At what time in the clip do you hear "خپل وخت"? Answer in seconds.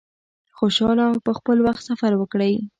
1.37-1.81